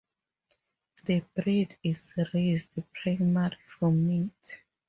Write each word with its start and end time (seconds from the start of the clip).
This 1.03 1.23
breed 1.35 1.77
is 1.83 2.11
raised 2.33 2.69
primarily 3.03 3.55
for 3.67 3.91
meat. 3.91 4.61